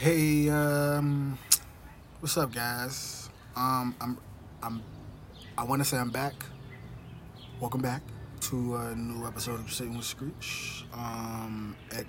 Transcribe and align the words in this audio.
Hey, 0.00 0.48
um, 0.48 1.38
what's 2.20 2.38
up, 2.38 2.54
guys? 2.54 3.28
Um, 3.54 3.94
I'm, 4.00 4.16
I'm, 4.62 4.82
I 5.58 5.64
want 5.64 5.82
to 5.82 5.84
say 5.84 5.98
I'm 5.98 6.08
back. 6.08 6.32
Welcome 7.60 7.82
back 7.82 8.00
to 8.48 8.76
a 8.76 8.94
new 8.94 9.26
episode 9.26 9.60
of 9.60 9.70
Sitting 9.70 9.94
with 9.98 10.06
Screech. 10.06 10.86
Um, 10.94 11.76
at 11.92 12.06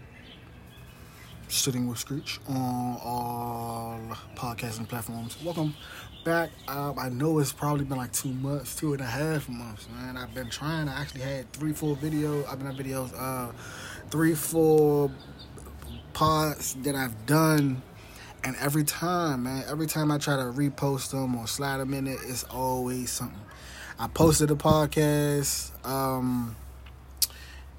Sitting 1.49 1.89
with 1.89 1.97
Screech 1.97 2.39
on 2.47 2.98
all 3.04 4.00
podcasting 4.36 4.88
platforms. 4.88 5.36
Welcome 5.44 5.76
back. 6.23 6.52
Um, 6.70 6.98
I 6.98 7.10
know 7.10 7.39
it's 7.39 7.52
probably 7.52 7.84
been 7.84 7.98
like 7.98 8.14
two 8.14 8.32
months, 8.32 8.73
two 8.73 8.94
and 8.94 9.02
a 9.02 9.05
half 9.05 9.50
months, 9.50 9.89
man. 9.89 10.16
I've 10.16 10.34
been 10.34 10.50
trying. 10.50 10.88
I 10.88 11.02
actually 11.02 11.23
had 11.23 11.52
three, 11.52 11.73
four 11.73 11.98
videos. 11.98 12.48
I've 12.48 12.58
been 12.58 12.70
on 12.70 12.78
videos, 12.78 13.12
uh, 13.14 13.52
three, 14.10 14.34
four 14.34 15.12
pods 16.21 16.75
that 16.83 16.93
I've 16.93 17.25
done, 17.25 17.81
and 18.43 18.55
every 18.57 18.84
time, 18.84 19.41
man, 19.41 19.63
every 19.67 19.88
time 19.88 20.12
I 20.12 20.20
try 20.20 20.35
to 20.35 20.43
repost 20.43 21.09
them 21.09 21.35
or 21.35 21.48
slide 21.48 21.77
them 21.77 21.95
in 21.95 22.05
it, 22.05 22.20
it's 22.27 22.43
always 22.43 23.09
something. 23.09 23.41
I 23.98 24.07
posted 24.07 24.52
a 24.52 24.53
podcast, 24.53 25.71
um, 25.84 26.55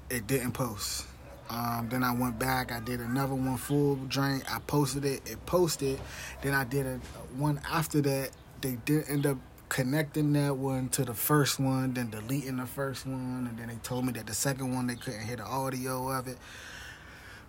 it 0.09 0.27
didn't 0.27 0.51
post. 0.51 1.05
Um, 1.49 1.87
then 1.89 2.03
I 2.03 2.13
went 2.13 2.37
back, 2.37 2.73
I 2.73 2.81
did 2.81 2.99
another 2.99 3.33
one 3.33 3.55
full 3.55 3.95
drink, 4.09 4.43
I 4.53 4.59
posted 4.67 5.05
it, 5.05 5.21
it 5.25 5.45
posted. 5.45 6.01
Then 6.41 6.53
I 6.53 6.65
did 6.65 6.85
a 6.85 6.99
one 7.37 7.61
after 7.71 8.01
that. 8.01 8.31
They 8.59 8.77
did 8.83 9.05
end 9.07 9.25
up 9.25 9.37
connecting 9.69 10.33
that 10.33 10.57
one 10.57 10.89
to 10.89 11.05
the 11.05 11.13
first 11.13 11.61
one, 11.61 11.93
then 11.93 12.09
deleting 12.09 12.57
the 12.57 12.65
first 12.65 13.05
one, 13.05 13.47
and 13.49 13.57
then 13.57 13.69
they 13.69 13.81
told 13.83 14.05
me 14.05 14.11
that 14.11 14.27
the 14.27 14.33
second 14.33 14.75
one 14.75 14.87
they 14.87 14.95
couldn't 14.95 15.21
hear 15.21 15.37
the 15.37 15.45
audio 15.45 16.09
of 16.11 16.27
it. 16.27 16.37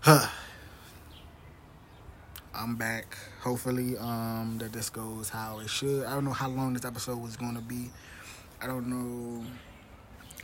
Huh. 0.01 0.29
I'm 2.57 2.77
back. 2.77 3.17
Hopefully, 3.41 3.99
um, 3.99 4.59
that 4.59 4.73
this 4.73 4.89
goes 4.89 5.29
how 5.29 5.59
it 5.59 5.69
should. 5.69 6.05
I 6.05 6.15
don't 6.15 6.25
know 6.25 6.33
how 6.33 6.49
long 6.49 6.73
this 6.73 6.85
episode 6.85 7.21
was 7.21 7.37
going 7.37 7.57
to 7.57 7.61
be. 7.61 7.91
I 8.63 8.67
don't 8.69 8.87
know 8.87 9.45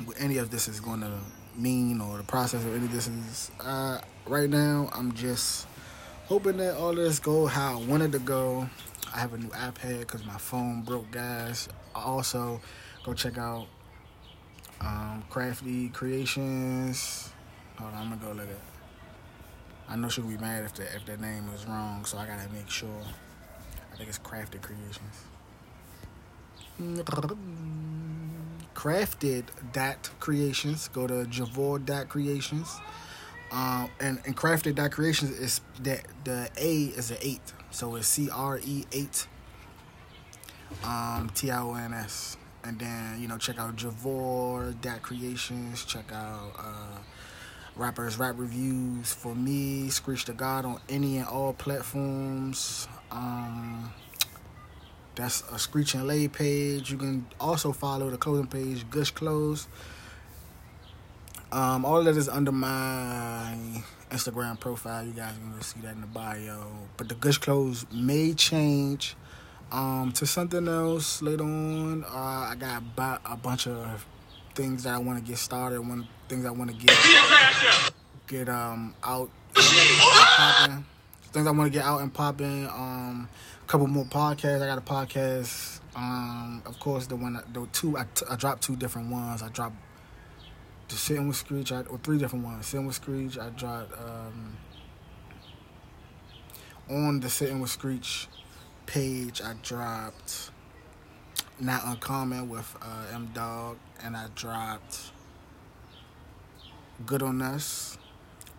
what 0.05 0.21
any 0.21 0.39
of 0.39 0.51
this 0.51 0.67
is 0.67 0.81
going 0.81 1.03
to 1.03 1.13
mean 1.57 2.01
or 2.01 2.17
the 2.17 2.25
process 2.25 2.65
of 2.65 2.75
any 2.75 2.87
of 2.87 2.93
this 2.93 3.07
is. 3.07 3.51
Uh, 3.61 4.01
right 4.27 4.51
now, 4.51 4.91
I'm 4.93 5.13
just 5.15 5.69
hoping 6.27 6.57
that 6.57 6.77
all 6.77 6.95
this 6.95 7.21
go 7.21 7.47
how 7.47 7.79
I 7.79 7.85
wanted 7.85 8.11
to 8.13 8.19
go. 8.19 8.69
I 9.15 9.21
have 9.21 9.33
a 9.33 9.39
new 9.39 9.49
iPad 9.49 10.01
because 10.01 10.25
my 10.25 10.37
phone 10.37 10.83
broke, 10.83 11.11
guys. 11.13 11.69
Also, 11.95 12.61
go 13.05 13.15
check 13.15 13.39
out 13.39 13.67
um, 14.81 15.23
Crafty 15.31 15.91
Creations. 15.91 17.31
Hold 17.79 17.93
on, 17.95 17.99
I'm 17.99 18.19
gonna 18.19 18.35
go 18.35 18.43
look 18.43 18.51
at. 18.51 18.70
I 19.91 19.97
know 19.97 20.09
she'll 20.09 20.25
be 20.25 20.37
mad 20.37 20.65
if 20.65 20.75
the 20.75 20.85
if 20.95 21.05
that 21.07 21.21
name 21.21 21.45
is 21.55 21.67
wrong, 21.67 22.05
so 22.05 22.17
I 22.17 22.27
gotta 22.27 22.49
make 22.53 22.71
sure. 22.71 22.89
I 23.93 23.97
think 23.97 24.09
it's 24.09 24.19
Crafted 24.21 24.63
Creations. 24.63 25.25
Crafted 28.75 29.45
dot 29.73 30.11
creations. 30.21 30.89
Go 30.89 31.07
to 31.07 31.25
Javor 31.25 31.85
dot 31.85 32.09
creations. 32.09 32.81
Um, 33.53 33.91
and, 33.99 34.21
and 34.25 34.37
crafted 34.37 34.77
dot 34.77 34.93
creations 34.93 35.33
is 35.33 35.61
that 35.83 36.07
the 36.23 36.49
A 36.57 36.85
is 36.85 37.11
an 37.11 37.17
eight, 37.21 37.43
so 37.73 37.97
it's 37.97 38.07
C 38.07 38.31
R 38.31 38.61
E 38.65 38.85
eight. 38.93 39.27
Um, 40.85 41.31
T 41.35 41.51
I 41.51 41.61
O 41.61 41.75
N 41.75 41.93
S, 41.93 42.37
and 42.63 42.79
then 42.79 43.21
you 43.21 43.27
know 43.27 43.39
check 43.39 43.59
out 43.59 43.75
Javor 43.75 44.81
dot 44.81 45.03
creations. 45.03 45.85
Check 45.85 46.13
out 46.13 46.53
uh, 46.59 46.99
rappers 47.77 48.19
rap 48.19 48.35
reviews 48.39 49.13
for 49.13 49.35
me. 49.35 49.89
Screech 49.89 50.25
the 50.25 50.33
God 50.33 50.65
on 50.65 50.81
any 50.89 51.19
and 51.19 51.27
all 51.27 51.53
platforms. 51.53 52.89
Um, 53.11 53.93
that's 55.15 55.43
a 55.53 55.59
Screech 55.59 55.95
and 55.95 56.07
Lay 56.07 56.29
page. 56.29 56.91
You 56.91 56.99
can 56.99 57.27
also 57.39 57.73
follow 57.73 58.11
the 58.11 58.17
clothing 58.17 58.47
page 58.47 58.89
Gush 58.91 59.11
Clothes. 59.11 59.69
Um, 61.53 61.85
all 61.85 62.03
that 62.05 62.17
is 62.17 62.29
under 62.29 62.53
my 62.53 63.57
Instagram 64.11 64.59
profile. 64.61 65.05
You 65.05 65.13
guys 65.13 65.35
can 65.35 65.61
see 65.63 65.81
that 65.81 65.95
in 65.95 66.01
the 66.01 66.07
bio. 66.07 66.65
But 66.97 67.09
the 67.09 67.17
Gush 67.17 67.39
Clothes 67.39 67.87
may 67.93 68.35
change 68.35 69.17
um, 69.73 70.13
to 70.13 70.27
something 70.27 70.69
else 70.69 71.23
later 71.23 71.45
on. 71.45 72.05
Uh, 72.05 72.09
I 72.53 72.55
got 72.59 72.83
a 73.25 73.37
bunch 73.37 73.67
of 73.67 74.07
things 74.61 74.83
that 74.83 74.95
I 74.95 74.99
want 74.99 75.19
to 75.19 75.25
get 75.25 75.39
started. 75.39 75.81
One 75.81 76.07
things 76.29 76.45
I 76.45 76.51
want 76.51 76.71
to 76.71 76.77
get 76.77 76.95
get 78.27 78.49
um 78.51 78.95
out 79.03 79.31
popping. 79.55 80.85
Things 81.33 81.47
I 81.47 81.51
want 81.51 81.73
to 81.73 81.79
get 81.79 81.87
out 81.87 82.03
and 82.03 82.13
popping. 82.13 82.67
Um, 82.67 83.29
a 83.63 83.67
couple 83.67 83.87
more 83.87 84.05
podcasts. 84.05 84.61
I 84.61 84.67
got 84.67 84.77
a 84.77 84.83
podcast. 84.83 85.81
Um, 85.97 86.63
of 86.67 86.79
course, 86.79 87.07
the 87.07 87.17
one, 87.17 87.41
the 87.53 87.67
two. 87.73 87.97
I, 87.97 88.05
t- 88.15 88.27
I 88.29 88.37
dropped 88.37 88.63
two 88.63 88.77
different 88.77 89.11
ones. 89.11 89.43
I 89.43 89.49
dropped 89.49 89.77
the 90.89 90.97
sitting 90.97 91.27
with 91.29 91.37
Screech. 91.37 91.73
I, 91.73 91.83
or 91.83 91.99
three 91.99 92.19
different 92.19 92.45
ones. 92.45 92.67
Sitting 92.67 92.87
with 92.87 92.97
Screech. 92.97 93.39
I 93.39 93.49
dropped 93.51 93.93
um, 93.99 94.57
on 96.91 97.21
the 97.21 97.31
sitting 97.31 97.61
with 97.61 97.71
Screech 97.71 98.29
page. 98.85 99.41
I 99.41 99.55
dropped 99.63 100.51
not 101.61 101.83
uncommon 101.85 102.49
with 102.49 102.75
uh, 102.81 103.15
M 103.15 103.31
Dog, 103.35 103.77
and 104.03 104.17
I 104.17 104.27
dropped 104.35 105.13
Good 107.07 107.23
on 107.23 107.43
Us 107.43 107.99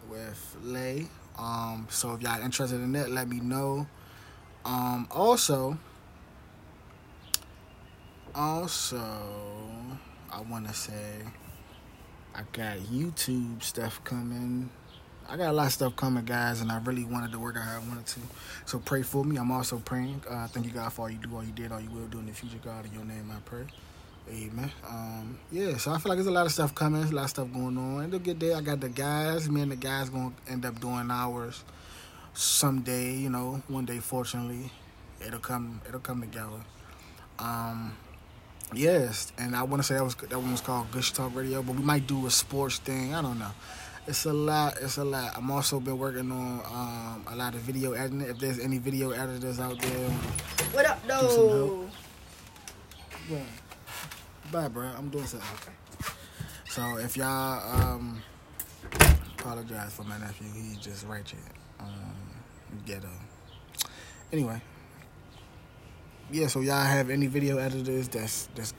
with 0.10 0.58
Lay. 0.64 1.08
Um, 1.38 1.88
so 1.90 2.14
if 2.14 2.22
y'all 2.22 2.42
interested 2.42 2.76
in 2.76 2.92
that, 2.94 3.10
let 3.10 3.28
me 3.28 3.40
know. 3.40 3.88
Um, 4.66 5.08
also, 5.10 5.78
also, 8.36 9.02
I 10.32 10.42
want 10.42 10.68
to 10.68 10.74
say 10.74 11.24
I 12.36 12.42
got 12.52 12.78
YouTube 12.80 13.64
stuff 13.64 14.04
coming. 14.04 14.70
I 15.32 15.38
got 15.38 15.50
a 15.50 15.54
lot 15.54 15.68
of 15.68 15.72
stuff 15.72 15.96
coming, 15.96 16.26
guys, 16.26 16.60
and 16.60 16.70
I 16.70 16.80
really 16.80 17.06
wanted 17.06 17.32
to 17.32 17.40
work 17.40 17.56
out 17.56 17.64
how 17.64 17.78
I 17.78 17.80
wanted 17.88 18.06
to. 18.06 18.20
So 18.66 18.80
pray 18.80 19.02
for 19.02 19.24
me. 19.24 19.38
I'm 19.38 19.50
also 19.50 19.78
praying. 19.78 20.22
Uh, 20.30 20.46
thank 20.48 20.66
you, 20.66 20.74
God, 20.74 20.92
for 20.92 21.04
all 21.04 21.10
you 21.10 21.20
do, 21.20 21.34
all 21.34 21.42
you 21.42 21.54
did, 21.54 21.72
all 21.72 21.80
you 21.80 21.90
will 21.90 22.08
do 22.08 22.20
in 22.20 22.26
the 22.26 22.34
future, 22.34 22.58
God. 22.62 22.86
In 22.86 22.92
your 22.92 23.06
name, 23.06 23.32
I 23.34 23.40
pray. 23.46 23.64
Amen. 24.30 24.70
Um, 24.86 25.40
yeah, 25.50 25.78
so 25.78 25.92
I 25.92 26.00
feel 26.00 26.10
like 26.10 26.18
there's 26.18 26.28
a 26.28 26.32
lot 26.32 26.46
of 26.46 26.52
stuff 26.52 26.76
coming, 26.76 27.00
there's 27.00 27.14
a 27.14 27.16
lot 27.16 27.24
of 27.24 27.30
stuff 27.30 27.48
going 27.54 27.78
on. 27.78 28.04
It'll 28.04 28.20
get 28.20 28.42
there. 28.42 28.58
I 28.58 28.62
got 28.62 28.82
the 28.82 28.90
guys. 28.90 29.50
Me 29.50 29.62
and 29.62 29.72
the 29.72 29.78
guys 29.78 30.10
gonna 30.10 30.34
end 30.50 30.66
up 30.66 30.82
doing 30.82 31.10
ours 31.10 31.64
someday. 32.34 33.14
You 33.14 33.30
know, 33.30 33.64
one 33.70 33.86
day. 33.86 34.00
Fortunately, 34.00 34.70
it'll 35.26 35.40
come. 35.40 35.80
It'll 35.88 36.02
come 36.02 36.20
together. 36.20 36.60
Um, 37.40 37.96
yes, 38.74 39.32
and 39.38 39.56
I 39.56 39.64
want 39.64 39.82
to 39.82 39.88
say 39.88 39.96
that 39.96 40.04
was 40.04 40.16
that 40.16 40.38
one 40.38 40.52
was 40.52 40.60
called 40.60 40.92
Gush 40.92 41.14
Talk 41.14 41.34
Radio, 41.34 41.64
but 41.64 41.78
we 41.78 41.84
might 41.84 42.06
do 42.06 42.26
a 42.26 42.30
sports 42.30 42.80
thing. 42.80 43.16
I 43.16 43.22
don't 43.22 43.40
know. 43.40 43.52
It's 44.08 44.26
a 44.26 44.34
lot. 44.34 44.78
It's 44.82 44.98
a 44.98 45.04
lot. 45.04 45.38
I'm 45.38 45.52
also 45.52 45.80
been 45.80 45.98
working 45.98 46.32
on 46.32 46.62
um, 46.66 47.26
a 47.32 47.36
lot 47.36 47.54
of 47.54 47.62
video 47.62 47.94
editing. 47.94 48.22
If 48.22 48.40
there's 48.40 48.60
any 48.60 48.80
video 48.80 49.12
editors 49.12 49.60
out 49.60 49.80
there, 49.80 50.10
what 50.74 50.86
up, 50.86 51.06
though? 51.08 51.88
Yeah. 53.30 53.40
Bye, 54.52 54.68
bro. 54.68 54.88
I'm 54.98 55.10
doing 55.10 55.26
something. 55.26 55.74
So 56.68 56.98
if 56.98 57.16
y'all 57.16 57.62
um 57.74 58.22
apologize 59.38 59.94
for 59.94 60.04
my 60.04 60.18
nephew, 60.18 60.48
he 60.52 60.78
just 60.78 61.06
right 61.06 61.28
here. 61.28 61.40
Um 61.80 62.42
ghetto. 62.86 63.10
Anyway. 64.34 64.62
Yeah, 66.32 66.48
so 66.48 66.62
y'all 66.62 66.84
have 66.84 67.10
any 67.10 67.28
video 67.28 67.58
editors 67.58 68.08
that's 68.08 68.48
that's 68.56 68.74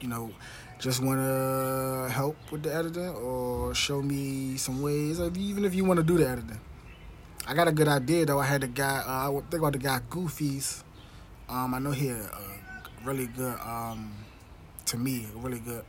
you 0.00 0.08
know 0.08 0.32
just 0.78 1.02
want 1.02 1.18
to 1.20 2.12
help 2.12 2.36
with 2.50 2.62
the 2.62 2.74
editing 2.74 3.08
or 3.08 3.74
show 3.74 4.02
me 4.02 4.56
some 4.56 4.82
ways, 4.82 5.20
even 5.20 5.64
if 5.64 5.74
you 5.74 5.84
want 5.84 5.98
to 5.98 6.04
do 6.04 6.18
the 6.18 6.28
editing. 6.28 6.60
I 7.46 7.54
got 7.54 7.68
a 7.68 7.72
good 7.72 7.88
idea 7.88 8.26
though. 8.26 8.40
I 8.40 8.46
had 8.46 8.62
the 8.62 8.66
guy. 8.66 9.02
Uh, 9.06 9.30
I 9.30 9.40
think 9.50 9.62
about 9.62 9.72
the 9.72 9.78
guy 9.78 10.00
Goofies. 10.10 10.82
Um, 11.48 11.74
I 11.74 11.78
know 11.78 11.92
he 11.92 12.08
a 12.08 12.28
really 13.04 13.26
good. 13.28 13.58
Um, 13.60 14.12
to 14.86 14.96
me, 14.96 15.26
really 15.34 15.60
good. 15.60 15.84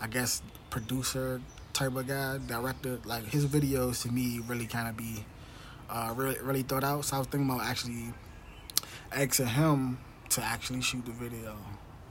I 0.00 0.06
guess 0.06 0.42
producer 0.70 1.40
type 1.72 1.94
of 1.94 2.06
guy, 2.06 2.38
director. 2.46 2.98
Like 3.04 3.24
his 3.24 3.46
videos 3.46 4.02
to 4.02 4.12
me 4.12 4.40
really 4.46 4.66
kind 4.66 4.88
of 4.88 4.96
be 4.96 5.24
uh, 5.88 6.12
really 6.16 6.36
really 6.42 6.62
thought 6.62 6.84
out. 6.84 7.04
So 7.04 7.16
I 7.16 7.18
was 7.20 7.28
thinking 7.28 7.48
about 7.48 7.62
actually 7.64 8.12
asking 9.12 9.46
him 9.46 9.98
to 10.30 10.42
actually 10.42 10.80
shoot 10.82 11.04
the 11.06 11.12
video. 11.12 11.56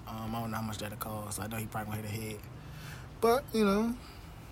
Um, 0.09 0.35
I 0.35 0.41
don't 0.41 0.51
know 0.51 0.57
how 0.57 0.63
much 0.63 0.79
that'll 0.79 0.97
cost. 0.97 1.39
I 1.39 1.47
know 1.47 1.57
he 1.57 1.65
probably 1.65 1.97
gonna 1.97 2.07
hit 2.07 2.19
a 2.19 2.21
head, 2.31 2.39
but 3.21 3.43
you 3.53 3.63
know, 3.63 3.95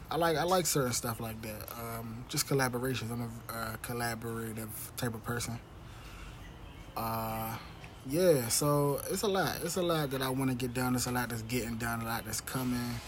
I 0.10 0.18
like 0.18 0.38
I 0.38 0.44
like 0.44 0.66
certain 0.66 0.94
stuff 0.94 1.20
like 1.20 1.42
that. 1.42 1.72
Um, 1.80 2.26
just 2.28 2.48
collaborations. 2.48 3.12
I'm 3.12 3.22
a 3.22 3.54
uh, 3.54 3.76
collaborative 3.78 4.70
type 4.98 5.14
of 5.14 5.24
person. 5.24 5.60
Uh, 6.96 7.58
yeah, 8.08 8.48
so 8.48 9.02
it's 9.10 9.24
a 9.24 9.28
lot. 9.28 9.60
It's 9.64 9.76
a 9.76 9.82
lot 9.82 10.12
that 10.12 10.22
I 10.22 10.30
want 10.30 10.52
to 10.52 10.56
get 10.56 10.74
done. 10.74 10.96
It's 10.96 11.08
a 11.08 11.12
lot 11.12 11.30
that's 11.30 11.42
getting 11.44 11.78
done. 11.78 12.02
A 12.02 12.06
lot 12.06 12.26
that's 12.26 12.42
coming. 12.42 13.00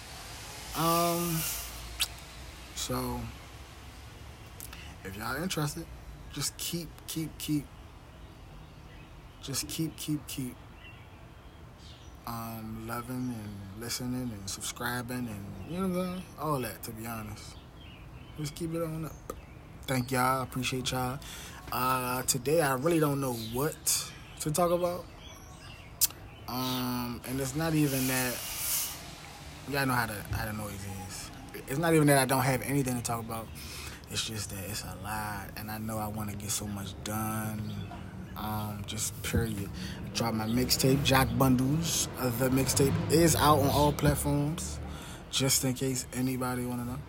Um, 0.78 1.40
so 2.76 3.20
if 5.04 5.16
y'all 5.18 5.42
interested, 5.42 5.86
just 6.34 6.58
keep 6.58 6.90
keep 7.08 7.38
keep 7.38 7.66
just 9.42 9.68
keep, 9.68 9.96
keep, 9.96 10.26
keep 10.28 10.56
um, 12.28 12.86
loving 12.88 13.36
and 13.36 13.82
listening 13.82 14.32
and 14.34 14.50
subscribing 14.50 15.28
and 15.30 15.46
you 15.70 15.88
know 15.88 16.00
what 16.00 16.08
I'm? 16.08 16.24
All 16.40 16.60
that, 16.60 16.82
to 16.84 16.92
be 16.92 17.06
honest. 17.06 17.56
Just 18.38 18.56
keep 18.56 18.74
it 18.74 18.82
on 18.82 19.06
up. 19.06 19.34
Thank 19.86 20.12
y'all. 20.12 20.44
Appreciate 20.44 20.92
y'all. 20.92 21.20
Uh, 21.72 22.22
today, 22.24 22.62
I 22.62 22.74
really 22.76 23.00
don't 23.00 23.20
know 23.20 23.34
what 23.34 24.12
to 24.40 24.52
talk 24.52 24.72
about. 24.72 25.06
Um, 26.48 27.22
and 27.28 27.40
it's 27.40 27.56
not 27.56 27.74
even 27.76 28.08
that. 28.08 28.36
Y'all 29.70 29.86
know 29.86 29.94
how 29.94 30.08
the 30.08 30.16
how 30.36 30.46
the 30.46 30.54
noise 30.54 30.74
is. 31.08 31.32
It's 31.68 31.78
not 31.78 31.94
even 31.94 32.08
that 32.08 32.18
I 32.18 32.26
don't 32.26 32.42
have 32.42 32.62
anything 32.64 32.96
to 32.96 33.04
talk 33.04 33.20
about. 33.20 33.48
It's 34.10 34.26
just 34.26 34.50
that 34.50 34.64
it's 34.68 34.84
a 34.84 34.98
lot, 35.04 35.50
and 35.58 35.70
I 35.70 35.78
know 35.78 36.00
I 36.00 36.08
want 36.08 36.32
to 36.32 36.36
get 36.36 36.50
so 36.50 36.66
much 36.66 36.96
done. 37.04 37.74
Um, 38.40 38.84
just 38.88 39.22
period. 39.24 39.70
Drop 40.14 40.34
my 40.34 40.46
mixtape, 40.46 41.04
Jack 41.04 41.28
Bundles. 41.38 42.08
Uh, 42.20 42.30
the 42.40 42.50
mixtape 42.50 42.94
is 43.12 43.36
out 43.36 43.60
on 43.60 43.68
all 43.70 43.92
platforms, 43.92 44.80
just 45.30 45.64
in 45.66 45.74
case 45.74 46.06
anybody 46.14 46.66
want 46.66 46.82
to 46.82 46.88
know. 46.88 47.00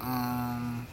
Um, 0.00 0.86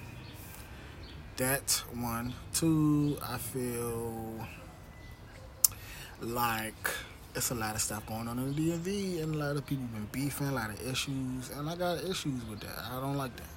that 1.37 1.83
one. 1.93 2.33
Two, 2.53 3.17
I 3.23 3.37
feel 3.37 4.47
like 6.21 6.89
it's 7.35 7.51
a 7.51 7.55
lot 7.55 7.75
of 7.75 7.81
stuff 7.81 8.05
going 8.07 8.27
on 8.27 8.39
in 8.39 8.55
the 8.55 8.71
DMV, 8.71 9.21
and 9.21 9.35
a 9.35 9.37
lot 9.37 9.55
of 9.55 9.65
people 9.65 9.85
been 9.93 10.07
beefing, 10.11 10.47
a 10.47 10.51
lot 10.51 10.71
of 10.71 10.81
issues, 10.87 11.51
and 11.55 11.69
I 11.69 11.75
got 11.75 12.03
issues 12.03 12.43
with 12.49 12.61
that. 12.61 12.83
I 12.91 12.99
don't 12.99 13.15
like 13.15 13.35
that. 13.35 13.56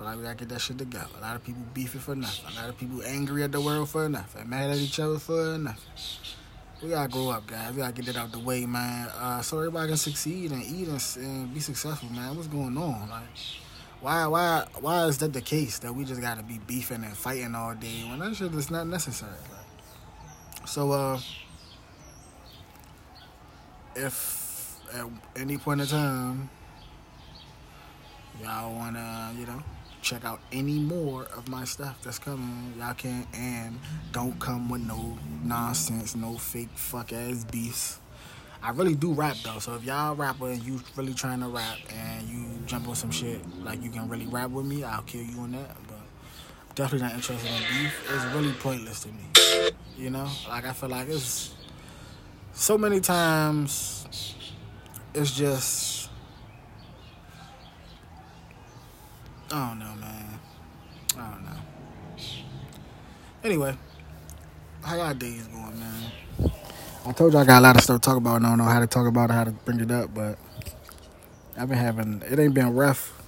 Feel 0.00 0.06
like 0.06 0.16
we 0.16 0.22
gotta 0.22 0.34
get 0.34 0.48
that 0.48 0.62
shit 0.62 0.78
together. 0.78 1.10
A 1.18 1.20
lot 1.20 1.36
of 1.36 1.44
people 1.44 1.60
beefing 1.74 2.00
for 2.00 2.16
nothing. 2.16 2.56
A 2.56 2.60
lot 2.62 2.70
of 2.70 2.78
people 2.78 3.02
angry 3.02 3.42
at 3.42 3.52
the 3.52 3.60
world 3.60 3.86
for 3.86 4.08
nothing. 4.08 4.48
Mad 4.48 4.70
at 4.70 4.78
each 4.78 4.98
other 4.98 5.18
for 5.18 5.58
nothing. 5.58 5.84
We 6.82 6.88
gotta 6.88 7.10
grow 7.10 7.28
up, 7.28 7.46
guys. 7.46 7.72
We 7.72 7.82
gotta 7.82 7.92
get 7.92 8.06
that 8.06 8.16
out 8.16 8.32
the 8.32 8.38
way, 8.38 8.64
man. 8.64 9.08
Uh, 9.08 9.42
so 9.42 9.58
everybody 9.58 9.88
can 9.88 9.98
succeed 9.98 10.52
and 10.52 10.64
eat 10.64 10.88
and, 10.88 11.04
and 11.16 11.52
be 11.52 11.60
successful, 11.60 12.08
man. 12.08 12.34
What's 12.34 12.48
going 12.48 12.78
on? 12.78 13.10
Like, 13.10 13.24
why, 14.00 14.26
why, 14.26 14.66
why 14.80 15.04
is 15.04 15.18
that 15.18 15.34
the 15.34 15.42
case 15.42 15.80
that 15.80 15.94
we 15.94 16.06
just 16.06 16.22
gotta 16.22 16.42
be 16.42 16.58
beefing 16.66 17.04
and 17.04 17.14
fighting 17.14 17.54
all 17.54 17.74
day 17.74 18.06
when 18.08 18.20
that 18.20 18.34
shit 18.34 18.54
is 18.54 18.70
not 18.70 18.86
necessary? 18.86 19.32
Like, 19.52 20.66
so, 20.66 20.92
uh, 20.92 21.20
if 23.94 24.80
at 24.94 25.04
any 25.36 25.58
point 25.58 25.82
in 25.82 25.86
time 25.88 26.48
y'all 28.42 28.72
wanna, 28.72 29.34
you 29.38 29.44
know, 29.44 29.62
check 30.02 30.24
out 30.24 30.40
any 30.52 30.78
more 30.78 31.24
of 31.36 31.48
my 31.48 31.64
stuff 31.64 31.98
that's 32.02 32.18
coming, 32.18 32.74
y'all 32.78 32.94
can't. 32.94 33.26
and 33.34 33.78
don't 34.12 34.38
come 34.40 34.68
with 34.68 34.82
no 34.82 35.18
nonsense, 35.44 36.14
no 36.14 36.36
fake 36.38 36.70
fuck 36.74 37.12
ass 37.12 37.44
beefs. 37.44 37.98
I 38.62 38.70
really 38.70 38.94
do 38.94 39.12
rap 39.12 39.36
though, 39.42 39.58
so 39.58 39.74
if 39.74 39.84
y'all 39.84 40.14
rapper 40.14 40.50
and 40.50 40.62
you 40.62 40.80
really 40.96 41.14
trying 41.14 41.40
to 41.40 41.48
rap 41.48 41.78
and 41.94 42.28
you 42.28 42.44
jump 42.66 42.88
on 42.88 42.94
some 42.94 43.10
shit 43.10 43.40
like 43.64 43.82
you 43.82 43.90
can 43.90 44.08
really 44.08 44.26
rap 44.26 44.50
with 44.50 44.66
me, 44.66 44.84
I'll 44.84 45.02
kill 45.02 45.22
you 45.22 45.38
on 45.40 45.52
that. 45.52 45.76
But 45.88 46.00
definitely 46.74 47.06
not 47.08 47.14
interested 47.14 47.50
in 47.50 47.58
beef. 47.58 48.10
It's 48.14 48.24
really 48.34 48.52
pointless 48.52 49.00
to 49.00 49.08
me. 49.08 49.70
You 49.96 50.10
know, 50.10 50.28
like 50.48 50.66
I 50.66 50.72
feel 50.72 50.90
like 50.90 51.08
it's 51.08 51.54
so 52.52 52.76
many 52.76 53.00
times. 53.00 54.36
It's 55.14 55.32
just 55.32 55.89
I 59.52 59.68
don't 59.68 59.78
know, 59.80 59.94
man. 59.96 60.40
I 61.18 61.30
don't 61.30 61.44
know. 61.44 61.56
Anyway, 63.42 63.76
how 64.82 64.96
y'all 64.96 65.14
days 65.14 65.46
going, 65.48 65.78
man? 65.80 66.12
I 67.04 67.12
told 67.12 67.32
you 67.32 67.38
I 67.40 67.44
got 67.44 67.58
a 67.58 67.62
lot 67.62 67.76
of 67.76 67.82
stuff 67.82 68.00
to 68.00 68.06
talk 68.08 68.16
about. 68.16 68.42
I 68.42 68.48
don't 68.48 68.58
know 68.58 68.64
how 68.64 68.78
to 68.78 68.86
talk 68.86 69.08
about 69.08 69.30
it, 69.30 69.32
how 69.32 69.44
to 69.44 69.50
bring 69.50 69.80
it 69.80 69.90
up, 69.90 70.14
but 70.14 70.38
I've 71.56 71.68
been 71.68 71.78
having. 71.78 72.22
It 72.30 72.38
ain't 72.38 72.54
been 72.54 72.74
rough. 72.74 73.20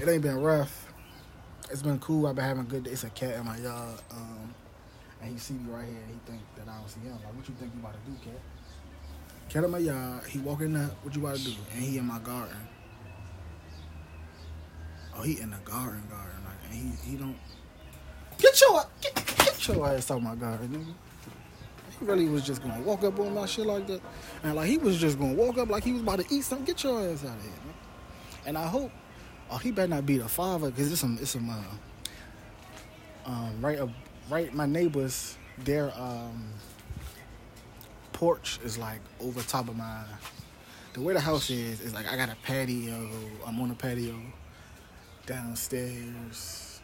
It 0.00 0.08
ain't 0.08 0.22
been 0.22 0.40
rough. 0.40 0.86
It's 1.70 1.82
been 1.82 1.98
cool. 1.98 2.28
I've 2.28 2.36
been 2.36 2.44
having 2.44 2.62
a 2.62 2.66
good. 2.66 2.84
Day. 2.84 2.92
It's 2.92 3.04
a 3.04 3.10
cat 3.10 3.34
in 3.36 3.44
my 3.44 3.56
yard, 3.56 4.00
um, 4.12 4.54
and 5.22 5.32
he 5.32 5.38
see 5.38 5.54
me 5.54 5.72
right 5.72 5.86
here. 5.86 5.96
And 5.96 6.08
he 6.08 6.20
think 6.30 6.42
that 6.56 6.68
I 6.68 6.78
don't 6.78 6.88
see 6.88 7.00
him. 7.00 7.14
Like, 7.14 7.34
what 7.34 7.48
you 7.48 7.54
think 7.58 7.72
you 7.74 7.80
about 7.80 7.94
to 7.94 8.10
do, 8.10 8.16
cat? 8.24 8.40
Cat 9.48 9.64
in 9.64 9.70
my 9.72 9.78
yard. 9.78 10.24
He 10.28 10.38
walking 10.38 10.76
up. 10.76 10.92
What 11.04 11.16
you 11.16 11.24
about 11.24 11.36
to 11.38 11.44
do? 11.44 11.52
And 11.74 11.82
he 11.82 11.98
in 11.98 12.06
my 12.06 12.20
garden. 12.20 12.56
Oh, 15.16 15.22
he 15.22 15.40
in 15.40 15.50
the 15.50 15.58
garden, 15.58 16.02
garden, 16.10 16.36
like, 16.44 16.56
and 16.64 16.72
he 16.72 17.10
he 17.10 17.16
don't 17.16 17.36
get 18.38 18.60
your 18.60 18.84
get, 19.00 19.14
get 19.38 19.68
your 19.68 19.88
ass 19.88 20.10
out 20.10 20.22
my 20.22 20.34
garden, 20.34 20.68
nigga. 20.68 20.94
He 21.98 22.04
really 22.04 22.28
was 22.28 22.44
just 22.44 22.62
gonna 22.62 22.80
walk 22.82 23.04
up 23.04 23.18
on 23.20 23.34
my 23.34 23.46
shit 23.46 23.66
like 23.66 23.86
that, 23.88 24.00
and 24.42 24.54
like 24.54 24.68
he 24.68 24.78
was 24.78 24.98
just 24.98 25.18
gonna 25.18 25.34
walk 25.34 25.58
up 25.58 25.68
like 25.68 25.84
he 25.84 25.92
was 25.92 26.02
about 26.02 26.20
to 26.20 26.34
eat 26.34 26.44
something. 26.44 26.64
Get 26.64 26.82
your 26.82 27.00
ass 27.00 27.24
out 27.24 27.36
of 27.36 27.42
here, 27.42 27.52
man. 27.64 27.74
And 28.46 28.58
I 28.58 28.66
hope, 28.66 28.90
oh, 29.50 29.58
he 29.58 29.70
better 29.70 29.88
not 29.88 30.06
be 30.06 30.18
the 30.18 30.28
father, 30.28 30.70
cause 30.70 30.90
it's 30.90 31.00
some 31.00 31.18
it's 31.20 31.30
some 31.30 31.48
uh, 31.50 33.30
um 33.30 33.60
right 33.60 33.78
up 33.78 33.90
right 34.30 34.52
my 34.54 34.66
neighbors 34.66 35.36
their 35.58 35.92
um 35.98 36.52
porch 38.12 38.58
is 38.64 38.78
like 38.78 39.00
over 39.20 39.42
top 39.42 39.68
of 39.68 39.76
my 39.76 40.02
the 40.94 41.00
way 41.00 41.14
the 41.14 41.20
house 41.20 41.50
is 41.50 41.80
is 41.80 41.94
like 41.94 42.10
I 42.10 42.16
got 42.16 42.28
a 42.28 42.36
patio. 42.42 43.08
I'm 43.46 43.60
on 43.60 43.70
a 43.70 43.74
patio 43.74 44.14
downstairs. 45.26 46.80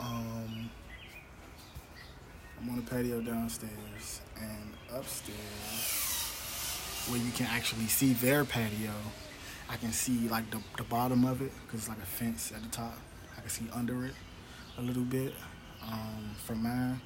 Um, 0.00 0.70
I'm 2.60 2.70
on 2.70 2.76
the 2.76 2.82
patio 2.82 3.20
downstairs 3.20 4.20
and 4.40 4.74
upstairs, 4.92 5.36
where 7.08 7.18
you 7.18 7.30
can 7.32 7.46
actually 7.46 7.86
see 7.86 8.12
their 8.14 8.44
patio. 8.44 8.92
I 9.68 9.76
can 9.76 9.92
see 9.92 10.28
like 10.28 10.50
the, 10.50 10.60
the 10.76 10.84
bottom 10.84 11.24
of 11.24 11.42
it 11.42 11.52
because 11.66 11.80
it's 11.80 11.88
like 11.88 11.98
a 11.98 12.06
fence 12.06 12.52
at 12.54 12.62
the 12.62 12.68
top. 12.68 12.96
I 13.36 13.40
can 13.40 13.50
see 13.50 13.66
under 13.72 14.04
it 14.04 14.14
a 14.78 14.82
little 14.82 15.04
bit 15.04 15.34
um, 15.82 16.34
from 16.44 16.62
mine. 16.62 17.00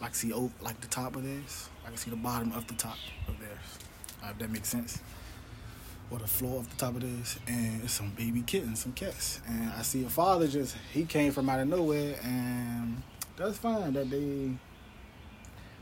Like 0.00 0.14
see 0.14 0.32
like 0.32 0.80
the 0.80 0.88
top 0.88 1.16
of 1.16 1.22
this. 1.22 1.68
I 1.84 1.88
can 1.88 1.96
see 1.96 2.10
the 2.10 2.16
bottom 2.16 2.52
of 2.52 2.66
the 2.66 2.74
top 2.74 2.96
of 3.28 3.38
theirs. 3.38 3.78
Uh, 4.22 4.28
if 4.30 4.38
that 4.38 4.50
makes 4.50 4.68
sense 4.68 5.00
or 6.10 6.18
the 6.18 6.26
floor 6.26 6.60
of 6.60 6.70
the 6.70 6.76
top 6.76 6.94
of 6.94 7.00
this, 7.00 7.38
and 7.46 7.88
some 7.88 8.10
baby 8.10 8.42
kittens, 8.42 8.80
some 8.80 8.92
cats. 8.92 9.40
And 9.46 9.70
I 9.72 9.82
see 9.82 10.04
a 10.04 10.08
father 10.08 10.46
just 10.46 10.76
he 10.92 11.04
came 11.04 11.32
from 11.32 11.48
out 11.48 11.60
of 11.60 11.68
nowhere, 11.68 12.16
and 12.22 13.02
that's 13.36 13.58
fine 13.58 13.92
that 13.94 14.10
they 14.10 14.50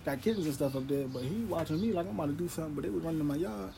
got 0.05 0.23
kittens 0.23 0.47
and 0.47 0.55
stuff 0.55 0.77
up 0.77 0.87
there. 0.89 1.07
But 1.07 1.23
he 1.23 1.45
watching 1.45 1.81
me 1.81 1.93
like 1.93 2.07
I'm 2.07 2.15
about 2.15 2.27
to 2.27 2.33
do 2.33 2.49
something, 2.49 2.75
but 2.75 2.85
they 2.85 2.91
was 2.91 3.03
running 3.03 3.21
in 3.21 3.27
my 3.27 3.37
yard. 3.37 3.73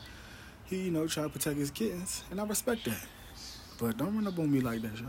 He, 0.65 0.83
you 0.83 0.91
know, 0.91 1.07
try 1.07 1.23
to 1.23 1.29
protect 1.29 1.57
his 1.57 1.71
kittens, 1.71 2.23
and 2.31 2.39
I 2.39 2.45
respect 2.45 2.85
that. 2.85 3.05
But 3.77 3.97
don't 3.97 4.15
run 4.15 4.27
up 4.27 4.39
on 4.39 4.51
me 4.51 4.61
like 4.61 4.81
that, 4.81 4.97
yo. 4.99 5.07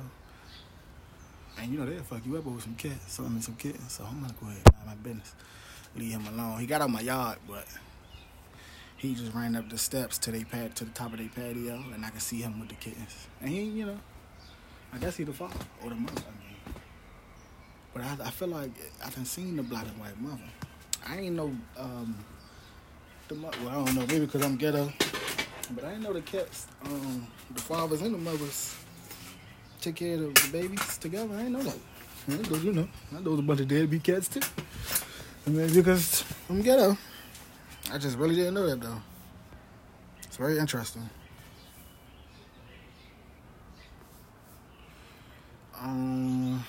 And 1.59 1.73
you 1.73 1.79
know 1.79 1.87
they'll 1.87 2.03
fuck 2.03 2.25
you 2.27 2.37
up 2.37 2.47
over 2.47 2.61
some 2.61 2.75
cats, 2.75 3.13
something 3.13 3.35
and 3.35 3.45
some 3.45 3.55
kittens. 3.55 3.93
So 3.93 4.05
I'm 4.05 4.21
gonna 4.21 4.35
go 4.41 4.49
ahead 4.49 4.61
and 4.67 4.75
mind 4.75 4.87
my 4.87 4.95
business. 5.09 5.35
Leave 5.95 6.13
him 6.13 6.27
alone. 6.27 6.61
He 6.61 6.67
got 6.67 6.83
out 6.83 6.91
my 6.91 7.01
yard, 7.01 7.39
but 7.49 7.65
he 8.97 9.15
just 9.15 9.35
ran 9.35 9.57
up 9.57 9.69
the 9.69 9.79
steps 9.79 10.19
to 10.19 10.31
they 10.31 10.45
pad 10.45 10.75
to 10.77 10.85
the 10.85 10.91
top 10.91 11.13
of 11.13 11.19
their 11.19 11.29
patio, 11.29 11.83
and 11.95 12.05
I 12.05 12.11
could 12.11 12.23
see 12.23 12.41
him 12.41 12.59
with 12.61 12.71
the 12.71 12.75
kittens. 12.77 13.29
And 13.41 13.51
he, 13.51 13.63
you 13.63 13.87
know, 13.87 13.99
I 14.93 14.99
guess 14.99 15.17
he 15.17 15.25
the 15.25 15.33
father 15.33 15.55
or 15.83 15.91
the 15.91 15.97
mother. 15.97 16.23
I 16.23 16.31
mean, 16.43 16.75
but 17.93 18.03
I, 18.03 18.29
I 18.29 18.31
feel 18.31 18.49
like 18.49 18.71
I 19.05 19.11
done 19.11 19.25
seen 19.25 19.57
the 19.57 19.63
black 19.63 19.87
and 19.87 19.99
white 20.01 20.21
mother. 20.21 20.43
I 21.07 21.19
ain't 21.19 21.37
know 21.37 21.55
um, 21.79 22.17
the 23.29 23.35
mother. 23.35 23.57
Well, 23.63 23.69
I 23.71 23.85
don't 23.85 23.95
know, 23.95 24.07
maybe 24.07 24.27
because 24.27 24.43
I'm 24.43 24.57
ghetto, 24.57 24.91
but 25.73 25.85
I 25.85 25.97
know 25.99 26.13
the 26.13 26.23
cats, 26.23 26.67
um, 26.85 27.27
the 27.55 27.61
fathers 27.61 28.01
and 28.01 28.15
the 28.15 28.19
mothers, 28.19 28.77
take 29.81 29.97
care 29.97 30.15
of 30.15 30.35
the 30.35 30.49
babies 30.51 30.99
together. 30.99 31.35
I 31.35 31.43
didn't 31.43 31.53
know 31.53 31.63
that. 31.63 31.79
I 32.29 32.51
know, 32.51 32.57
you 32.57 32.73
know, 32.73 32.89
I 33.15 33.21
know 33.21 33.33
a 33.35 33.43
bunch 33.43 33.61
of 33.61 33.69
deadbeat 33.69 34.03
cats 34.03 34.29
too. 34.29 34.41
I 35.47 35.51
mean, 35.51 35.73
because 35.73 36.25
I'm 36.49 36.63
ghetto. 36.63 36.97
I 37.93 37.99
just 37.99 38.19
really 38.19 38.35
didn't 38.35 38.55
know 38.55 38.67
that 38.67 38.81
though. 38.81 39.01
It's 40.23 40.37
very 40.37 40.59
interesting. 40.59 41.09
Um, 45.81 46.65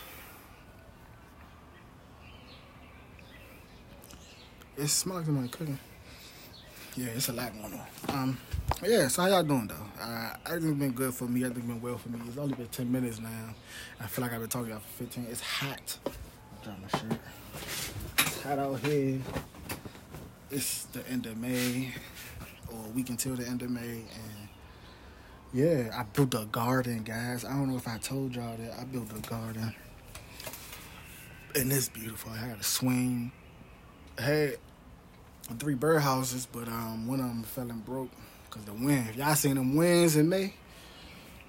it 4.78 4.88
smells 4.88 5.28
like 5.28 5.52
cooking. 5.52 5.80
Yeah, 6.96 7.08
it's 7.08 7.30
a 7.30 7.34
lot 7.34 7.52
going 7.54 7.74
on. 7.74 8.16
Um, 8.16 8.38
yeah. 8.84 9.08
So 9.08 9.24
how 9.24 9.28
y'all 9.30 9.44
doing 9.44 9.68
though? 9.68 10.02
Uh, 10.02 10.36
everything's 10.46 10.80
been 10.80 10.92
good 10.92 11.14
for 11.14 11.26
me. 11.26 11.44
Everything's 11.44 11.68
been 11.68 11.82
well 11.82 11.98
for 11.98 12.10
me. 12.10 12.20
It's 12.28 12.38
only 12.38 12.56
been 12.56 12.68
ten 12.68 12.92
minutes 12.92 13.20
now. 13.20 13.56
I 14.00 14.08
feel 14.08 14.24
like 14.24 14.34
I've 14.34 14.40
been 14.40 14.50
talking 14.50 14.72
about 14.72 14.84
for 14.84 15.04
fifteen. 15.04 15.28
It's 15.30 15.42
hot. 15.42 15.98
Drop 16.64 16.78
my 16.82 17.00
shirt. 17.00 17.20
It's 18.20 18.44
hot 18.44 18.60
out 18.60 18.80
here 18.82 19.20
it's 20.52 20.86
the 20.86 21.08
end 21.10 21.26
of 21.26 21.38
May 21.38 21.94
or 22.72 22.86
a 22.86 22.90
week 22.90 23.10
until 23.10 23.36
the 23.36 23.48
end 23.48 23.62
of 23.62 23.70
May 23.70 23.80
and 23.80 24.48
yeah, 25.54 25.90
I 25.98 26.04
built 26.04 26.34
a 26.36 26.46
garden, 26.46 27.04
guys. 27.04 27.46
I 27.46 27.50
don't 27.50 27.70
know 27.70 27.78
if 27.78 27.88
I 27.88 27.98
told 27.98 28.36
y'all 28.36 28.58
that 28.58 28.80
I 28.80 28.84
built 28.84 29.10
a 29.12 29.22
garden. 29.28 29.74
And 31.56 31.72
it's 31.72 31.88
beautiful. 31.88 32.34
I 32.34 32.38
had 32.38 32.60
a 32.60 32.64
swing. 32.64 33.32
Hey, 34.20 34.56
three 35.58 35.76
birdhouses, 35.76 36.48
but 36.52 36.68
um, 36.68 37.08
one 37.08 37.22
of 37.22 37.28
them 37.28 37.44
fell 37.44 37.70
and 37.70 37.84
broke 37.86 38.12
because 38.50 38.66
the 38.66 38.74
wind. 38.74 39.08
If 39.10 39.16
y'all 39.16 39.36
seen 39.36 39.56
them 39.56 39.76
winds 39.76 40.18
in 40.18 40.28
May, 40.28 40.54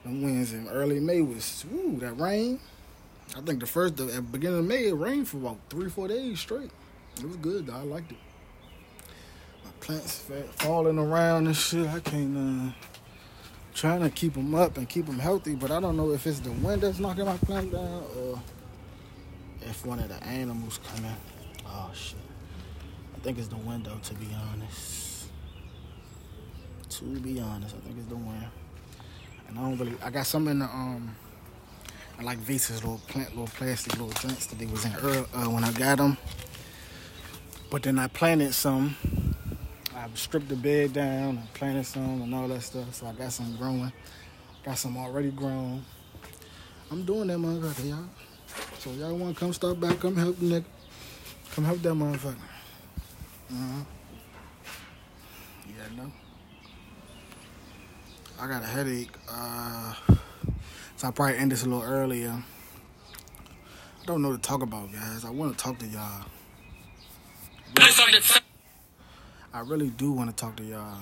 them 0.05 0.23
winds 0.23 0.53
in 0.53 0.69
early 0.69 1.01
May 1.01 1.21
was 1.21 1.65
ooh 1.75 1.99
that 1.99 2.13
rain. 2.19 2.61
I 3.37 3.41
think 3.41 3.61
the 3.61 3.67
first 3.67 3.97
the, 3.97 4.05
at 4.05 4.15
the 4.15 4.23
beginning 4.23 4.61
of 4.61 4.65
May 4.65 4.87
it 4.87 4.95
rained 4.95 5.29
for 5.29 5.39
about 5.39 5.59
three 5.69 5.91
four 5.91 6.09
days 6.09 6.39
straight. 6.39 6.71
It 7.19 7.27
was 7.27 7.37
good 7.37 7.67
though. 7.67 7.75
I 7.75 7.83
liked 7.83 8.13
it. 8.13 8.19
Plants 9.81 10.31
falling 10.57 10.99
around 10.99 11.47
and 11.47 11.57
shit. 11.57 11.89
I 11.89 12.01
can't. 12.01 12.37
Uh, 12.37 12.73
trying 13.79 14.01
to 14.01 14.11
keep 14.11 14.35
them 14.35 14.57
up 14.57 14.77
and 14.77 14.89
keep 14.89 15.07
them 15.07 15.21
healthy, 15.21 15.55
but 15.55 15.71
I 15.71 15.79
don't 15.79 15.97
know 15.97 16.11
if 16.11 16.27
it's 16.27 16.41
the 16.41 16.51
wind 16.51 16.83
that's 16.83 16.99
knocking 16.99 17.27
my 17.27 17.37
plant 17.37 17.71
down 17.71 18.03
or 18.17 18.43
if 19.63 19.87
one 19.87 20.01
of 20.01 20.09
the 20.09 20.21
animals 20.25 20.81
coming. 20.85 21.15
Oh 21.65 21.89
shit. 21.95 22.19
I 23.15 23.21
think 23.21 23.39
it's 23.39 23.47
the 23.47 23.57
window 23.57 23.97
to 24.03 24.15
be 24.15 24.27
honest. 24.51 25.29
To 26.91 27.05
be 27.05 27.39
honest, 27.39 27.77
I 27.77 27.87
think 27.87 27.99
it's 27.99 28.09
the 28.09 28.17
wind. 28.17 28.47
And 29.47 29.59
I 29.59 29.63
don't 29.63 29.79
really 29.79 29.95
I 30.03 30.11
got 30.11 30.27
some 30.27 30.49
in 30.49 30.59
the 30.59 30.67
um 30.67 31.15
I 32.19 32.25
like 32.25 32.39
vases, 32.39 32.83
little 32.83 33.01
plant, 33.07 33.31
little 33.31 33.47
plastic, 33.47 33.93
little 33.93 34.09
drinks 34.09 34.47
that 34.47 34.59
they 34.59 34.67
was 34.67 34.85
in 34.85 34.91
uh, 34.93 35.45
when 35.45 35.63
I 35.63 35.71
got 35.71 35.99
them. 35.99 36.17
But 37.71 37.85
then 37.85 37.97
I 38.01 38.09
planted 38.09 38.55
some. 38.55 38.97
I 39.99 40.09
stripped 40.15 40.49
the 40.49 40.55
bed 40.55 40.93
down 40.93 41.39
and 41.39 41.55
planted 41.55 41.85
some 41.85 42.23
and 42.23 42.33
all 42.33 42.47
that 42.47 42.63
stuff. 42.63 42.95
So 42.95 43.07
I 43.09 43.13
got 43.13 43.33
some 43.33 43.57
growing. 43.57 43.93
Got 44.65 44.79
some 44.79 44.97
already 44.97 45.33
grown. 45.33 45.85
I'm 46.93 47.05
doing 47.05 47.27
that 47.27 47.39
motherfucker, 47.39 47.89
y'all. 47.89 48.05
So 48.79 48.91
y'all 48.93 49.17
want 49.17 49.35
to 49.35 49.41
come 49.41 49.53
stop 49.53 49.81
back, 49.81 49.99
come 49.99 50.15
help 50.15 50.39
the 50.39 50.45
nigga. 50.45 50.65
Come 51.53 51.65
help 51.65 51.83
that 51.83 51.95
motherfucker. 51.95 52.37
Uh-huh. 53.51 53.85
Yeah, 55.67 55.97
no. 55.97 56.13
I 58.41 58.47
got 58.47 58.63
a 58.63 58.67
headache. 58.67 59.11
Uh, 59.29 59.95
so 60.97 61.09
I 61.09 61.11
probably 61.11 61.39
end 61.39 61.51
this 61.51 61.65
a 61.65 61.69
little 61.69 61.83
earlier. 61.83 62.41
I 63.11 64.07
don't 64.07 64.23
know 64.23 64.29
what 64.29 64.43
to 64.43 64.49
talk 64.49 64.63
about, 64.63 64.93
guys. 64.93 65.25
I 65.25 65.31
want 65.31 65.59
to 65.59 65.65
talk 65.65 65.77
to 65.81 65.87
y'all. 65.87 66.25
I 69.53 69.61
really 69.61 69.89
do 69.89 70.13
want 70.13 70.31
to 70.31 70.37
talk 70.37 70.57
to 70.57 70.65
y'all. 70.65 70.99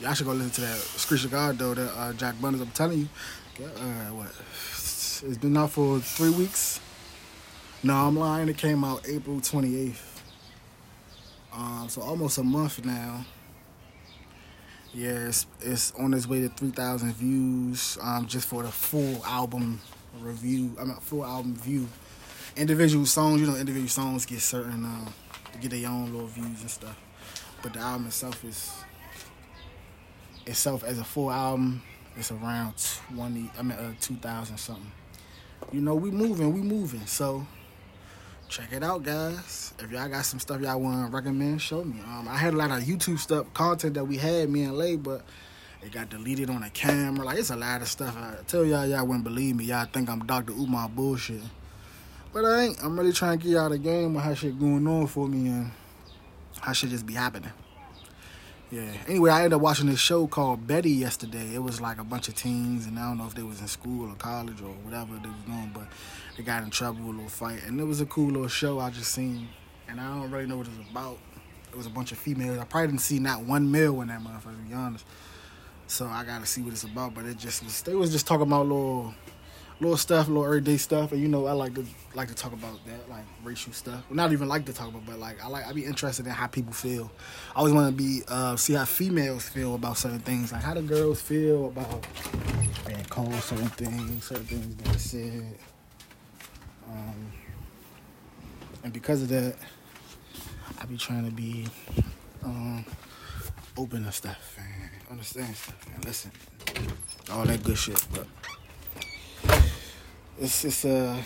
Y'all 0.00 0.14
should 0.14 0.26
go 0.26 0.32
listen 0.32 0.50
to 0.50 0.60
that 0.62 0.76
Screech 0.76 1.24
of 1.24 1.30
God 1.30 1.58
though, 1.58 1.74
that 1.74 1.92
uh, 1.96 2.12
Jack 2.14 2.40
Bunners. 2.40 2.60
I'm 2.60 2.68
telling 2.68 2.98
you, 2.98 3.08
uh, 3.64 4.14
what? 4.14 4.28
It's 5.28 5.38
been 5.38 5.56
out 5.56 5.70
for 5.70 6.00
three 6.00 6.30
weeks. 6.30 6.80
No, 7.82 7.94
I'm 7.94 8.16
lying. 8.16 8.48
It 8.48 8.56
came 8.56 8.82
out 8.82 9.06
April 9.08 9.36
28th. 9.36 10.00
Um, 11.52 11.88
so 11.88 12.02
almost 12.02 12.38
a 12.38 12.42
month 12.42 12.84
now. 12.84 13.24
Yeah, 14.92 15.28
it's, 15.28 15.46
it's 15.60 15.92
on 15.92 16.12
its 16.14 16.26
way 16.26 16.40
to 16.40 16.48
3,000 16.48 17.14
views 17.14 17.96
um, 18.02 18.26
just 18.26 18.48
for 18.48 18.62
the 18.62 18.70
full 18.70 19.24
album 19.24 19.80
review. 20.20 20.74
I 20.80 20.84
mean, 20.84 20.96
full 20.96 21.24
album 21.24 21.54
view. 21.54 21.86
Individual 22.56 23.06
songs, 23.06 23.40
you 23.40 23.46
know, 23.46 23.56
individual 23.56 23.88
songs 23.88 24.26
get 24.26 24.40
certain, 24.40 24.84
uh, 24.84 25.10
get 25.60 25.70
their 25.70 25.88
own 25.88 26.12
little 26.12 26.26
views 26.26 26.60
and 26.60 26.70
stuff. 26.70 26.96
But 27.62 27.74
the 27.74 27.80
album 27.80 28.06
itself 28.06 28.44
is, 28.44 28.72
itself 30.46 30.82
as 30.84 30.98
a 30.98 31.04
full 31.04 31.30
album, 31.30 31.82
it's 32.16 32.32
around 32.32 32.74
20, 33.14 33.50
I 33.58 33.62
mean, 33.62 33.78
uh, 33.78 33.94
2,000 34.00 34.56
something. 34.58 34.92
You 35.72 35.80
know, 35.80 35.94
we 35.94 36.10
moving, 36.10 36.52
we 36.52 36.60
moving. 36.60 37.06
So, 37.06 37.46
check 38.48 38.72
it 38.72 38.82
out, 38.82 39.04
guys. 39.04 39.72
If 39.78 39.90
y'all 39.90 40.08
got 40.08 40.24
some 40.24 40.40
stuff 40.40 40.60
y'all 40.60 40.80
want 40.80 41.08
to 41.08 41.16
recommend, 41.16 41.62
show 41.62 41.84
me. 41.84 42.00
Um, 42.00 42.26
I 42.28 42.36
had 42.36 42.54
a 42.54 42.56
lot 42.56 42.70
of 42.70 42.82
YouTube 42.82 43.18
stuff, 43.18 43.52
content 43.54 43.94
that 43.94 44.04
we 44.04 44.16
had, 44.16 44.50
me 44.50 44.64
and 44.64 44.76
Lay, 44.76 44.96
but 44.96 45.24
it 45.82 45.92
got 45.92 46.10
deleted 46.10 46.50
on 46.50 46.62
the 46.62 46.70
camera. 46.70 47.24
Like, 47.24 47.38
it's 47.38 47.50
a 47.50 47.56
lot 47.56 47.80
of 47.80 47.88
stuff. 47.88 48.16
I 48.16 48.36
tell 48.46 48.64
y'all, 48.64 48.86
y'all 48.86 49.06
wouldn't 49.06 49.24
believe 49.24 49.56
me. 49.56 49.64
Y'all 49.64 49.86
think 49.86 50.08
I'm 50.10 50.26
Dr. 50.26 50.52
Umar 50.52 50.88
bullshit. 50.88 51.42
But 52.32 52.44
I 52.44 52.62
ain't. 52.62 52.84
I'm 52.84 52.98
really 52.98 53.12
trying 53.12 53.38
to 53.38 53.48
get 53.48 53.56
out 53.56 53.66
of 53.66 53.72
the 53.72 53.78
game 53.78 54.14
with 54.14 54.22
how 54.22 54.34
shit 54.34 54.58
going 54.58 54.86
on 54.86 55.06
for 55.08 55.26
me 55.26 55.48
and 55.48 55.70
how 56.60 56.72
shit 56.72 56.90
just 56.90 57.06
be 57.06 57.14
happening. 57.14 57.50
Yeah. 58.70 58.92
Anyway, 59.08 59.30
I 59.30 59.38
ended 59.38 59.54
up 59.54 59.62
watching 59.62 59.86
this 59.86 59.98
show 59.98 60.28
called 60.28 60.64
Betty 60.64 60.92
yesterday. 60.92 61.54
It 61.54 61.58
was 61.58 61.80
like 61.80 61.98
a 61.98 62.04
bunch 62.04 62.28
of 62.28 62.36
teens, 62.36 62.86
and 62.86 63.00
I 63.00 63.08
don't 63.08 63.18
know 63.18 63.26
if 63.26 63.34
they 63.34 63.42
was 63.42 63.60
in 63.60 63.66
school 63.66 64.08
or 64.08 64.14
college 64.14 64.60
or 64.60 64.70
whatever 64.84 65.14
they 65.14 65.28
was 65.28 65.42
doing, 65.44 65.72
but 65.74 65.88
they 66.36 66.44
got 66.44 66.62
in 66.62 66.70
trouble, 66.70 67.04
a 67.06 67.10
little 67.10 67.28
fight, 67.28 67.64
and 67.66 67.80
it 67.80 67.84
was 67.84 68.00
a 68.00 68.06
cool 68.06 68.28
little 68.28 68.46
show 68.46 68.78
I 68.78 68.90
just 68.90 69.10
seen. 69.10 69.48
And 69.88 70.00
I 70.00 70.06
don't 70.06 70.30
really 70.30 70.46
know 70.46 70.56
what 70.56 70.68
it 70.68 70.78
was 70.78 70.86
about. 70.88 71.18
It 71.72 71.76
was 71.76 71.86
a 71.86 71.90
bunch 71.90 72.12
of 72.12 72.18
females. 72.18 72.58
I 72.58 72.64
probably 72.64 72.88
didn't 72.88 73.00
see 73.00 73.18
not 73.18 73.42
one 73.42 73.72
male 73.72 74.00
in 74.02 74.08
that 74.08 74.20
motherfucker, 74.20 74.56
to 74.56 74.68
be 74.68 74.74
honest. 74.74 75.04
So 75.88 76.06
I 76.06 76.24
gotta 76.24 76.46
see 76.46 76.62
what 76.62 76.72
it's 76.72 76.84
about. 76.84 77.12
But 77.12 77.26
it 77.26 77.38
just 77.38 77.64
was. 77.64 77.82
They 77.82 77.96
was 77.96 78.12
just 78.12 78.26
talking 78.28 78.46
about 78.46 78.68
little 78.68 79.14
little 79.80 79.96
stuff, 79.96 80.28
little 80.28 80.44
everyday 80.44 80.76
stuff, 80.76 81.12
and 81.12 81.20
you 81.20 81.28
know 81.28 81.46
I 81.46 81.52
like 81.52 81.74
to 81.74 81.84
like 82.14 82.28
to 82.28 82.34
talk 82.34 82.52
about 82.52 82.84
that, 82.86 83.08
like 83.08 83.24
racial 83.42 83.72
stuff. 83.72 84.04
Well, 84.08 84.16
not 84.16 84.32
even 84.32 84.48
like 84.48 84.66
to 84.66 84.72
talk 84.72 84.88
about, 84.88 85.06
but 85.06 85.18
like 85.18 85.42
I 85.42 85.48
like 85.48 85.66
I 85.66 85.72
be 85.72 85.84
interested 85.84 86.26
in 86.26 86.32
how 86.32 86.46
people 86.46 86.72
feel. 86.72 87.10
I 87.54 87.60
always 87.60 87.72
want 87.72 87.96
to 87.96 88.02
be 88.02 88.22
uh, 88.28 88.56
see 88.56 88.74
how 88.74 88.84
females 88.84 89.48
feel 89.48 89.74
about 89.74 89.96
certain 89.96 90.20
things, 90.20 90.52
like 90.52 90.62
how 90.62 90.74
the 90.74 90.82
girls 90.82 91.20
feel 91.20 91.66
about 91.68 92.06
being 92.86 93.04
called 93.04 93.34
certain 93.34 93.68
things, 93.68 94.24
certain 94.24 94.44
things 94.44 94.66
being 94.66 94.98
said, 94.98 95.58
um, 96.90 97.32
and 98.84 98.92
because 98.92 99.22
of 99.22 99.28
that, 99.28 99.56
I 100.78 100.84
be 100.86 100.96
trying 100.96 101.24
to 101.24 101.34
be 101.34 101.66
um, 102.44 102.84
open 103.76 104.04
to 104.04 104.12
stuff 104.12 104.56
and 104.58 104.90
understand 105.10 105.54
stuff 105.56 105.86
and 105.94 106.04
listen, 106.04 106.30
all 107.30 107.44
that 107.44 107.62
good 107.62 107.78
shit, 107.78 108.04
but 108.12 108.26
it's 110.40 110.62
just 110.62 110.84
uh 110.84 111.16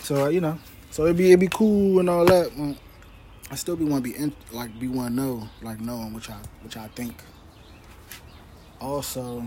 so 0.00 0.26
uh, 0.26 0.28
you 0.28 0.40
know 0.40 0.58
so 0.90 1.04
it'd 1.04 1.16
be 1.16 1.28
it'd 1.28 1.40
be 1.40 1.48
cool 1.48 1.98
and 1.98 2.10
all 2.10 2.24
that 2.24 2.50
I 3.52 3.56
still 3.56 3.74
be 3.74 3.84
want 3.84 4.04
to 4.04 4.10
be 4.12 4.16
in, 4.16 4.32
like 4.52 4.78
be 4.78 4.86
want 4.86 5.10
to 5.10 5.14
know 5.14 5.48
like 5.60 5.80
knowing 5.80 6.12
which 6.14 6.30
I 6.30 6.36
which 6.62 6.76
I 6.76 6.86
think. 6.88 7.20
Also 8.80 9.44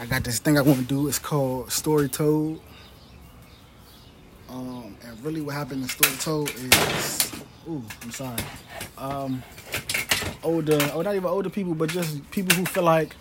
I 0.00 0.06
got 0.06 0.24
this 0.24 0.38
thing 0.38 0.56
I 0.56 0.62
want 0.62 0.78
to 0.78 0.84
do. 0.84 1.06
It's 1.06 1.18
called 1.18 1.70
story 1.70 2.08
told. 2.08 2.62
Um 4.48 4.96
and 5.04 5.22
really 5.22 5.42
what 5.42 5.54
happened 5.54 5.82
in 5.82 5.88
story 5.88 6.14
told 6.16 6.50
is 6.50 7.32
ooh 7.68 7.84
I'm 8.02 8.10
sorry. 8.10 8.42
Um 8.96 9.42
older 10.42 10.78
or 10.94 11.04
not 11.04 11.14
even 11.14 11.28
older 11.28 11.50
people 11.50 11.74
but 11.74 11.90
just 11.90 12.30
people 12.30 12.56
who 12.56 12.64
feel 12.64 12.84
like 12.84 13.14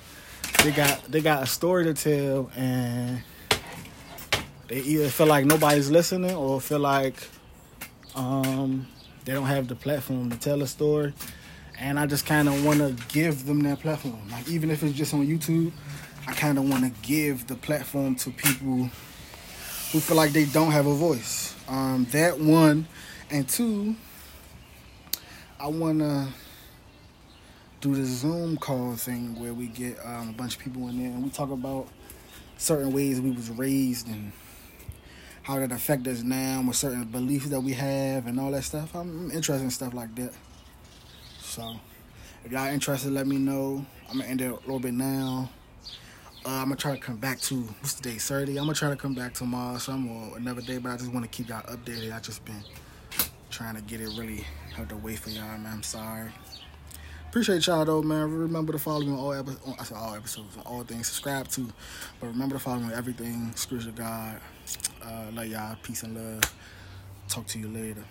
they 0.64 0.72
got 0.72 1.04
they 1.12 1.20
got 1.20 1.44
a 1.44 1.46
story 1.46 1.84
to 1.84 1.94
tell 1.94 2.50
and 2.56 3.22
they 4.74 4.80
either 4.80 5.08
feel 5.08 5.28
like 5.28 5.46
nobody's 5.46 5.92
listening 5.92 6.34
or 6.34 6.60
feel 6.60 6.80
like 6.80 7.14
um, 8.16 8.88
they 9.24 9.32
don't 9.32 9.46
have 9.46 9.68
the 9.68 9.76
platform 9.76 10.32
to 10.32 10.40
tell 10.40 10.64
a 10.64 10.68
story. 10.68 11.14
And 11.80 12.00
I 12.00 12.08
just 12.08 12.26
kind 12.26 12.50
of 12.50 12.66
want 12.66 12.80
to 12.80 12.96
give 13.10 13.46
them 13.46 13.62
that 13.64 13.82
platform. 13.82 14.28
Like, 14.32 14.48
even 14.50 14.72
if 14.72 14.82
it's 14.82 14.98
just 14.98 15.14
on 15.14 15.28
YouTube, 15.28 15.72
I 16.26 16.34
kind 16.34 16.58
of 16.58 16.68
want 16.68 16.86
to 16.86 17.02
give 17.08 17.46
the 17.46 17.54
platform 17.54 18.16
to 18.16 18.32
people 18.32 18.90
who 19.92 20.00
feel 20.00 20.18
like 20.18 20.32
they 20.32 20.46
don't 20.46 20.72
have 20.72 20.88
a 20.88 20.96
voice. 20.96 21.54
Um, 21.68 22.08
that 22.10 22.40
one. 22.40 22.88
And 23.30 23.48
two, 23.48 23.96
I 25.60 25.68
want 25.68 26.00
to 26.00 26.30
do 27.82 27.94
the 27.94 28.06
Zoom 28.06 28.58
call 28.58 28.96
thing 28.96 29.40
where 29.40 29.54
we 29.54 29.68
get 29.68 30.00
um, 30.04 30.30
a 30.30 30.34
bunch 30.34 30.56
of 30.56 30.64
people 30.64 30.88
in 30.88 30.98
there 30.98 31.12
and 31.12 31.24
we 31.24 31.30
talk 31.30 31.52
about 31.52 31.90
certain 32.58 32.92
ways 32.92 33.22
we 33.22 33.30
was 33.30 33.52
raised 33.52 34.08
and 34.08 34.32
how 35.44 35.60
that 35.60 35.72
affect 35.72 36.08
us 36.08 36.24
now 36.24 36.64
with 36.66 36.76
certain 36.76 37.04
beliefs 37.04 37.50
that 37.50 37.60
we 37.60 37.74
have 37.74 38.28
and 38.28 38.40
all 38.40 38.52
that 38.52 38.64
stuff. 38.64 38.96
I'm 38.96 39.30
interested 39.30 39.64
in 39.64 39.70
stuff 39.70 39.94
like 39.94 40.16
that. 40.16 40.34
So 41.42 41.76
if 42.46 42.52
y'all 42.52 42.68
interested, 42.68 43.12
let 43.12 43.28
me 43.28 43.38
know. 43.38 43.86
I'm 44.10 44.20
gonna 44.20 44.30
end 44.30 44.42
it 44.42 44.52
a 44.52 44.56
little 44.56 44.80
bit 44.80 44.94
now. 44.94 45.50
Uh, 46.46 46.50
I'm 46.50 46.66
gonna 46.66 46.78
try 46.78 46.94
to 46.94 47.00
come 47.00 47.18
back 47.18 47.40
to 47.42 47.56
what's 47.56 47.94
the 47.94 48.10
day, 48.10 48.18
Saturday. 48.18 48.58
I'm 48.58 48.66
gonna 48.66 48.74
try 48.74 48.90
to 48.90 48.96
come 48.96 49.14
back 49.14 49.34
tomorrow, 49.34 49.78
some 49.78 50.10
or 50.10 50.38
another 50.38 50.62
day, 50.62 50.78
but 50.78 50.92
I 50.92 50.98
just 50.98 51.14
want 51.14 51.24
to 51.24 51.30
keep 51.30 51.50
y'all 51.50 51.62
updated. 51.64 52.14
I 52.14 52.20
just 52.20 52.44
been 52.46 52.64
trying 53.50 53.76
to 53.76 53.82
get 53.82 54.02
it 54.02 54.10
really 54.18 54.46
out 54.78 54.90
to 54.90 54.98
wait 54.98 55.20
for 55.20 55.30
y'all, 55.30 55.58
man. 55.58 55.74
I'm 55.74 55.84
sorry. 55.84 56.32
Appreciate 57.30 57.66
y'all 57.68 57.84
though, 57.84 58.02
man. 58.02 58.32
Remember 58.32 58.74
to 58.74 58.80
follow 58.80 59.02
me 59.02 59.12
on 59.12 59.18
all 59.18 59.34
episodes. 59.34 59.76
I 59.80 59.84
said 59.84 59.98
all 59.98 60.16
episodes, 60.16 60.58
all 60.66 60.84
things. 60.84 61.08
Subscribe 61.08 61.48
to, 61.50 61.68
but 62.20 62.28
remember 62.28 62.56
to 62.56 62.60
follow 62.60 62.80
me 62.80 62.86
on 62.86 62.94
everything. 62.94 63.54
Of 63.54 63.96
God. 63.96 64.40
Uh, 65.02 65.32
love 65.34 65.48
y'all. 65.48 65.76
Peace 65.82 66.04
and 66.04 66.16
love. 66.16 66.54
Talk 67.28 67.48
to 67.48 67.60
you 67.60 67.68
later. 67.68 68.04